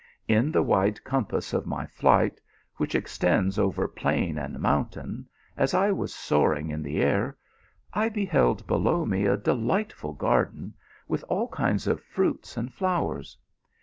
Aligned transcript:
In 0.27 0.51
the 0.51 0.63
wide 0.63 1.03
compass 1.03 1.53
of 1.53 1.67
my 1.67 1.85
flight, 1.85 2.41
which 2.77 2.95
extends 2.95 3.59
over 3.59 3.87
plain 3.87 4.39
and 4.39 4.57
mountain, 4.59 5.27
as 5.55 5.75
I 5.75 5.91
was 5.91 6.11
soaring 6.11 6.71
in 6.71 6.81
the 6.81 6.99
air, 7.03 7.37
I 7.93 8.09
beheld 8.09 8.65
below 8.65 9.05
me 9.05 9.27
a 9.27 9.37
delightful 9.37 10.13
garden 10.13 10.73
with 11.07 11.23
all 11.29 11.49
kinds 11.49 11.85
of 11.85 12.01
fruits 12.01 12.57
and 12.57 12.73
flowers. 12.73 13.37